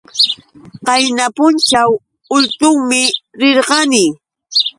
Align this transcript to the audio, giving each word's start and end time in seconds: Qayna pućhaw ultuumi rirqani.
Qayna 0.85 1.25
pućhaw 1.37 1.89
ultuumi 2.35 3.03
rirqani. 3.39 4.05